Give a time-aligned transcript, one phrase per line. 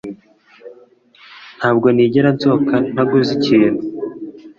[1.57, 3.81] Ntabwo nigera nsohoka ntaguze ikintu